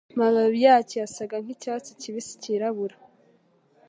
Amababi 0.13 0.59
yacyo 0.67 0.95
yasaga 1.03 1.35
nkicyatsi 1.43 1.91
kibisi 2.01 2.33
cyirabura 2.41 2.95